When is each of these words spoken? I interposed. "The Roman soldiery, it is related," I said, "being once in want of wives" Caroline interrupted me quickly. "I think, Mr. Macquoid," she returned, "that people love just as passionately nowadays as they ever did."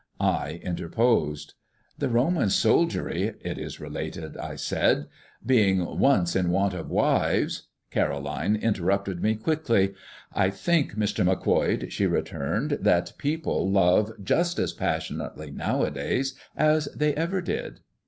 I 0.19 0.59
interposed. 0.63 1.53
"The 1.99 2.09
Roman 2.09 2.49
soldiery, 2.49 3.35
it 3.41 3.59
is 3.59 3.79
related," 3.79 4.35
I 4.35 4.55
said, 4.55 5.05
"being 5.45 5.99
once 5.99 6.35
in 6.35 6.49
want 6.49 6.73
of 6.73 6.89
wives" 6.89 7.67
Caroline 7.91 8.55
interrupted 8.55 9.21
me 9.21 9.35
quickly. 9.35 9.93
"I 10.33 10.49
think, 10.49 10.95
Mr. 10.97 11.23
Macquoid," 11.23 11.91
she 11.93 12.07
returned, 12.07 12.79
"that 12.81 13.13
people 13.19 13.69
love 13.69 14.11
just 14.23 14.57
as 14.57 14.73
passionately 14.73 15.51
nowadays 15.51 16.33
as 16.57 16.85
they 16.95 17.13
ever 17.13 17.39
did." 17.39 17.81